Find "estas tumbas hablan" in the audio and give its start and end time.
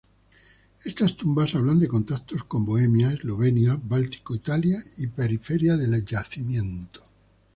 0.83-1.77